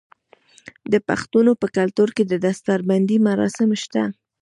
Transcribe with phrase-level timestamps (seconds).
[0.91, 4.03] د پښتنو په کلتور کې د دستار بندی مراسم شته.